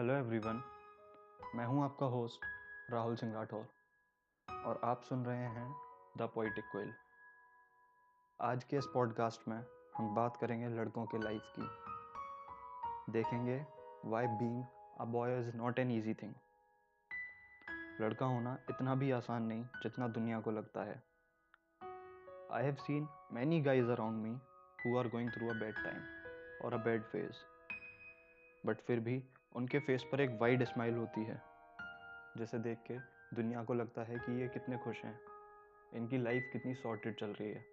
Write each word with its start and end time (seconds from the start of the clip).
Hello 0.00 0.14
everyone 0.14 0.62
मैं 1.54 1.64
हूँ 1.66 1.84
आपका 1.84 2.06
होस्ट 2.06 2.40
राहुल 2.90 3.16
सिंह 3.16 3.32
राठौर 3.34 3.66
और 4.48 4.80
आप 4.84 5.02
सुन 5.02 5.24
रहे 5.24 5.48
हैं 5.48 5.74
द 6.16 6.22
पोइटिक 6.22 6.64
क्विल 6.72 6.92
आज 8.40 8.64
के 8.64 8.76
इस 8.76 8.86
पॉडकास्ट 8.94 9.48
में 9.48 9.64
हम 9.96 10.14
बात 10.14 10.36
करेंगे 10.36 10.68
लड़कों 10.68 11.06
के 11.06 11.18
लाइफ 11.18 11.52
की। 11.58 11.66
देखेंगे 13.12 13.66
why 14.04 14.26
being 14.26 14.64
a 15.00 15.04
boy 15.04 15.38
is 15.38 15.56
not 15.56 15.78
an 15.78 15.90
easy 15.90 16.14
thing 16.14 16.34
लड़का 18.00 18.26
होना 18.26 18.58
इतना 18.70 18.94
भी 18.94 19.10
आसान 19.10 19.42
नहीं 19.42 19.64
जितना 19.64 20.08
दुनिया 20.08 20.40
को 20.40 20.50
लगता 20.50 20.84
है। 20.84 21.02
I 22.52 22.64
have 22.64 22.74
seen 22.74 23.08
many 23.32 23.60
guys 23.60 23.90
around 23.90 24.22
me 24.22 24.38
who 24.80 24.98
are 24.98 25.08
going 25.08 25.30
through 25.30 25.50
a 25.50 25.54
bad 25.54 25.74
time 25.74 26.02
और 26.64 26.74
अ 26.74 26.84
बैड 26.84 27.02
फ़ेज़ 27.02 27.32
बट 28.66 28.76
फिर 28.80 29.00
भी 29.00 29.24
उनके 29.52 29.78
फेस 29.78 30.04
पर 30.12 30.20
एक 30.20 30.38
वाइड 30.40 30.64
स्माइल 30.64 30.94
होती 30.94 31.24
है, 31.24 31.40
जिसे 32.36 32.58
देख 32.58 32.78
के 32.90 32.98
दुनिया 33.36 33.62
को 33.64 33.74
लगता 33.74 34.02
है 34.02 34.18
कि 34.18 34.40
ये 34.40 34.48
कितने 34.48 34.76
खुश 34.76 35.04
हैं। 35.04 35.18
इनकी 35.94 36.18
लाइफ 36.18 36.48
कितनी 36.52 36.74
सॉर्टेड 36.74 37.14
चल 37.14 37.30
रही 37.30 37.50
है। 37.50 37.64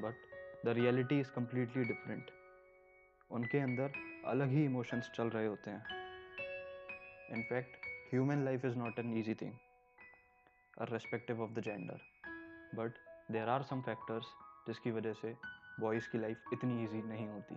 But 0.00 0.14
the 0.66 0.68
reality 0.68 1.20
is 1.20 1.30
completely 1.30 1.84
different 1.84 2.30
उनके 3.30 3.58
अंदर 3.58 3.92
अलग 4.26 4.48
ही 4.48 4.64
इमोशंस 4.64 5.10
चल 5.14 5.28
रहे 5.28 5.46
होते 5.46 5.70
हैं। 5.70 5.84
In fact 7.30 7.76
human 8.10 8.44
life 8.44 8.64
is 8.64 8.76
not 8.76 8.98
an 8.98 9.16
easy 9.18 9.34
thing 9.34 9.52
respective 10.82 11.42
of 11.42 11.50
the 11.50 11.60
gender 11.60 12.00
but 12.74 12.92
there 13.32 13.48
are 13.48 13.62
some 13.62 13.80
factors 13.82 14.26
जिसकी 14.66 14.90
वजह 14.90 15.12
से 15.12 15.34
बॉयज़ 15.80 16.08
की 16.10 16.18
लाइफ 16.18 16.52
इतनी 16.52 16.82
ईजी 16.84 17.02
नहीं 17.02 17.28
होती। 17.28 17.54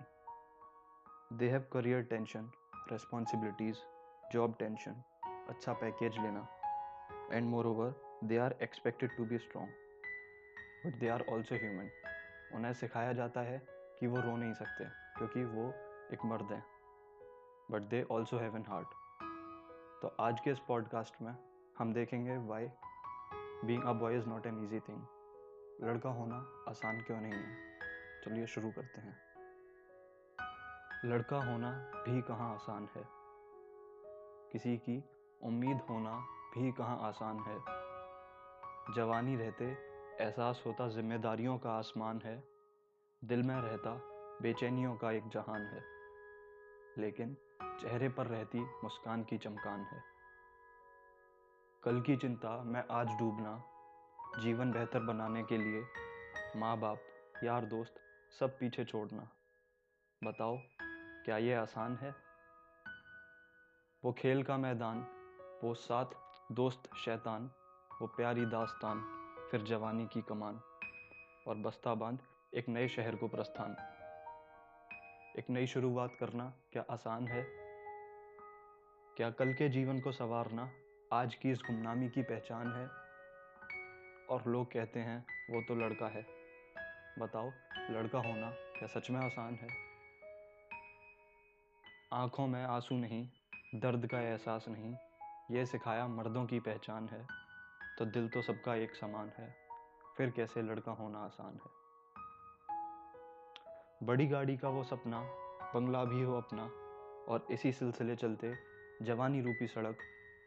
They 1.38 1.50
have 1.50 1.66
career 1.74 2.02
tension 2.04 2.50
responsibilities 2.92 3.78
job 4.34 4.56
tension 4.60 5.04
अच्छा 5.50 5.74
पैकेज 5.74 6.18
लेना 6.18 6.48
and 7.32 7.50
moreover 7.66 7.94
they 8.24 8.38
are 8.38 8.56
expected 8.62 9.16
to 9.18 9.26
be 9.26 9.38
strong 9.38 9.70
but 10.86 11.00
they 11.00 11.10
are 11.10 11.26
also 11.30 11.56
human 11.56 11.90
उन्हें 12.56 12.74
सिखाया 12.74 13.14
जाता 13.14 13.42
है 13.42 13.62
कि 14.00 14.08
वो 14.08 14.22
रो 14.22 14.36
नहीं 14.38 14.54
सकते 14.54 14.86
क्योंकि 15.18 15.44
वो 15.46 15.68
एक 16.14 16.26
मर्द 16.26 16.52
हैं 16.52 16.64
but 17.72 17.90
they 17.90 18.04
also 18.12 18.38
have 18.38 18.56
an 18.58 18.66
heart 18.68 18.98
तो 20.02 20.16
आज 20.20 20.40
के 20.40 20.52
इस 20.52 20.60
पॉडकास्ट 20.68 21.22
में 21.22 21.34
हम 21.80 21.94
देखेंगे 21.94 22.38
why 22.48 22.70
being 23.66 23.84
a 23.84 23.94
boy 23.94 24.18
is 24.18 24.28
not 24.28 24.46
an 24.46 24.64
easy 24.64 24.80
thing 24.80 25.02
लड़का 25.84 26.10
होना 26.10 26.46
आसान 26.70 27.02
क्यों 27.02 27.22
नहीं 27.22 27.34
है 27.34 28.22
चलिए 28.24 28.46
शुरू 28.48 28.72
करते 28.72 29.02
हैं 29.02 29.29
लड़का 31.06 31.38
होना 31.38 31.72
भी 31.96 32.22
कहाँ 32.22 32.54
आसान 32.54 32.90
है? 32.96 33.04
किसी 34.52 34.78
की 34.78 35.04
उम्मीद 35.44 35.82
होना 35.90 36.20
भी 36.58 36.72
कहाँ 36.72 37.00
आसान 37.02 37.40
है? 37.40 37.60
जवानी 38.96 39.36
रहते, 39.36 39.66
एहसास 40.24 40.64
होता 40.66 40.88
जिम्मेदारियों 40.88 41.58
का 41.58 41.72
आसमान 41.72 42.22
है। 42.26 42.44
दिल 43.24 43.44
में 43.44 43.56
रहता 43.56 43.92
बेचैनियों 44.42 44.96
का 44.96 45.12
एक 45.12 45.28
जहान 45.28 45.62
है। 45.62 45.84
लेकिन 46.98 47.38
चेहरे 47.64 48.10
पर 48.10 48.26
रहती 48.26 48.60
मुस्कान 48.60 49.24
की 49.24 49.38
चमकान 49.38 49.80
है। 49.80 50.04
कल 51.84 52.02
की 52.02 52.18
चिंता 52.18 52.64
मैं 52.64 52.86
आज 52.92 53.08
डूबना, 53.08 53.64
जीवन 54.40 54.72
बेहतर 54.72 55.00
बनाने 55.00 55.44
के 55.44 55.58
लिए 55.58 55.84
माँ 56.56 56.78
बाप 56.78 57.00
यार 57.44 57.66
दोस्त 57.66 57.96
सब 58.40 58.60
पीछे 58.60 58.86
छोड़ना। 58.86 59.30
बताओ 60.24 60.58
क्या 61.26 61.38
ये 61.38 61.54
आसान 61.54 61.98
है? 61.98 62.16
वो 64.06 64.14
खेल 64.14 64.44
का 64.44 64.58
मैदान, 64.58 65.08
वो 65.64 65.74
साथ 65.74 66.06
दोस्त 66.52 66.96
शैतान, 66.96 67.52
वो 68.02 68.08
प्यारी 68.08 68.46
दास्तान, 68.46 69.02
फिर 69.52 69.62
जवानी 69.62 70.08
की 70.08 70.22
कमान, 70.22 70.62
और 71.48 71.56
बस्ता 71.56 71.94
बाँध 71.94 72.20
एक 72.54 72.70
नए 72.70 72.88
शहर 72.88 73.16
को 73.16 73.28
प्रस्थान। 73.28 73.76
एक 75.40 75.50
नई 75.50 75.68
शुरुआत 75.68 76.16
करना 76.20 76.54
क्या 76.72 76.86
आसान 76.90 77.28
है? 77.28 77.48
क्या 79.18 79.32
कल 79.32 79.54
के 79.54 79.70
जीवन 79.70 80.00
को 80.00 80.12
संवारना 80.12 80.72
आज 81.14 81.36
की 81.36 81.52
इस 81.52 81.62
गुमनामी 81.66 82.10
की 82.10 82.22
पहचान 82.22 82.74
है? 82.74 82.90
और 84.30 84.44
लोग 84.48 84.72
कहते 84.72 85.00
हैं, 85.00 85.26
वो 85.50 85.62
तो 85.62 85.76
लड़का 85.76 86.08
है। 86.08 86.28
बताओ, 87.20 87.52
लड़का 87.90 88.20
होना 88.20 88.52
क्या 88.52 88.88
सच 88.88 89.10
में 89.10 89.26
आसान 89.26 89.56
है? 89.56 89.89
आँखों 92.14 92.48
में 92.48 92.66
आँसू 92.66 92.96
नहीं, 92.96 93.28
दर्द 93.76 94.08
का 94.08 94.20
एहसास 94.20 94.66
नहीं, 94.68 94.96
ये 95.52 95.66
सिखाया 95.66 96.08
मर्दों 96.08 96.46
की 96.46 96.60
पहचान 96.60 97.08
है। 97.08 97.28
तो 97.98 98.06
दिल 98.06 98.30
तो 98.30 98.42
सबका 98.42 98.76
एक 98.76 98.96
समान 98.96 99.32
है, 99.38 99.56
फिर 100.18 100.30
कैसे 100.30 100.62
लड़का 100.62 100.92
होना 100.92 101.20
आसान 101.20 101.54
है? 101.54 101.72
बड़ी 104.04 104.28
गाड़ी 104.28 104.58
का 104.58 104.70
वो 104.70 104.84
सपना, 104.84 105.22
बंगला 105.76 106.04
भी 106.04 106.22
हो 106.22 106.38
अपना, 106.38 106.64
और 107.34 107.48
इसी 107.52 107.72
सिलसिले 107.72 108.16
चलते 108.16 108.54
जवानी 109.02 109.42
रूपी 109.42 109.68
सड़क 109.68 109.98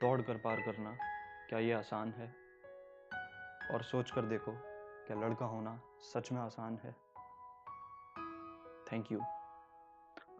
दौड़ 0.00 0.22
कर 0.22 0.36
पार 0.36 0.60
करना, 0.60 0.96
क्या 1.48 1.58
ये 1.58 1.72
आसान 1.72 2.12
है? 2.12 2.34
और 3.74 3.82
सोच 3.82 4.10
कर 4.10 4.22
देखो, 4.22 4.52
क्या 5.06 5.20
लड़का 5.20 5.46
होना 5.46 5.80
सच 6.14 6.32
में 6.32 6.40
आसान 6.40 6.78
है? 6.84 6.96
थैंक 8.92 9.12
यू 9.12 9.20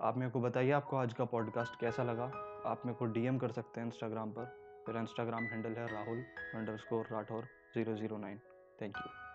आप 0.05 0.17
मेरे 0.17 0.31
को 0.31 0.41
बताइए 0.41 0.71
आपको 0.71 0.97
आज 0.97 1.13
का 1.15 1.25
पॉडकास्ट 1.25 1.81
कैसा 1.81 2.03
लगा? 2.03 2.25
आप 2.67 2.83
मेरे 2.87 2.99
को 2.99 3.05
डीएम 3.05 3.39
कर 3.39 3.53
सकते 3.53 3.81
हैं 3.81 3.87
इंस्टाग्राम 3.87 4.31
पर। 4.31 4.43
मेरा 4.89 5.01
इंस्टाग्राम 5.01 5.45
हैंडल 5.45 5.73
है 5.73 5.87
Rahul 5.87 6.25
underscore 6.77 7.07
Rathore 7.13 7.43
zero 7.75 7.95
zero 7.95 8.19
nine 8.19 8.39
thank 8.81 8.97
you 8.97 9.32